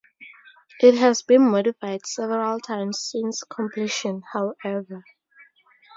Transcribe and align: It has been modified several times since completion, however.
It 0.81 0.95
has 0.95 1.21
been 1.21 1.51
modified 1.51 2.07
several 2.07 2.59
times 2.59 2.99
since 3.11 3.43
completion, 3.43 4.23
however. 4.33 5.03